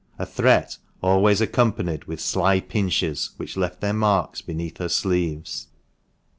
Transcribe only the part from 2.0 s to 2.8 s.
with sly